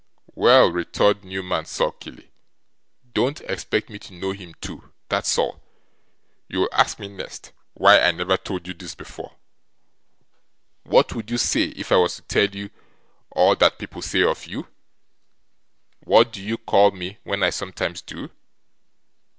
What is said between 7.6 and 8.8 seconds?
why I never told you